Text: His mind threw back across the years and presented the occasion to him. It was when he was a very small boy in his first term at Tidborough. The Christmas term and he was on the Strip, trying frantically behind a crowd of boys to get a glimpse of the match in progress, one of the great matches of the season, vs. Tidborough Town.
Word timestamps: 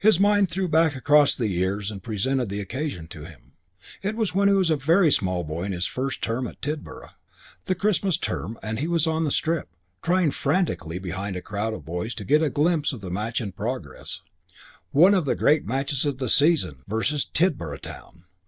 His 0.00 0.18
mind 0.18 0.50
threw 0.50 0.66
back 0.66 0.96
across 0.96 1.36
the 1.36 1.46
years 1.46 1.92
and 1.92 2.02
presented 2.02 2.48
the 2.48 2.60
occasion 2.60 3.06
to 3.06 3.26
him. 3.26 3.52
It 4.02 4.16
was 4.16 4.34
when 4.34 4.48
he 4.48 4.54
was 4.54 4.70
a 4.70 4.76
very 4.76 5.12
small 5.12 5.44
boy 5.44 5.62
in 5.62 5.70
his 5.70 5.86
first 5.86 6.20
term 6.20 6.48
at 6.48 6.60
Tidborough. 6.60 7.10
The 7.66 7.76
Christmas 7.76 8.16
term 8.16 8.58
and 8.60 8.80
he 8.80 8.88
was 8.88 9.06
on 9.06 9.22
the 9.22 9.30
Strip, 9.30 9.68
trying 10.02 10.32
frantically 10.32 10.98
behind 10.98 11.36
a 11.36 11.40
crowd 11.40 11.74
of 11.74 11.84
boys 11.84 12.12
to 12.16 12.24
get 12.24 12.42
a 12.42 12.50
glimpse 12.50 12.92
of 12.92 13.02
the 13.02 13.10
match 13.12 13.40
in 13.40 13.52
progress, 13.52 14.22
one 14.90 15.14
of 15.14 15.26
the 15.26 15.36
great 15.36 15.64
matches 15.64 16.04
of 16.04 16.18
the 16.18 16.28
season, 16.28 16.78
vs. 16.88 17.24
Tidborough 17.24 17.80
Town. 17.82 18.24